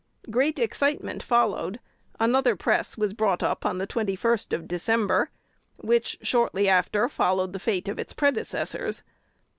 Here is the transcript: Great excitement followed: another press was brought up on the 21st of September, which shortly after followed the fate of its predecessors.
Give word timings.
Great 0.31 0.57
excitement 0.57 1.21
followed: 1.21 1.79
another 2.19 2.55
press 2.55 2.97
was 2.97 3.13
brought 3.13 3.43
up 3.43 3.67
on 3.67 3.77
the 3.77 3.85
21st 3.85 4.51
of 4.51 4.65
September, 4.67 5.29
which 5.77 6.17
shortly 6.23 6.67
after 6.67 7.07
followed 7.07 7.53
the 7.53 7.59
fate 7.59 7.87
of 7.87 7.99
its 7.99 8.11
predecessors. 8.11 9.03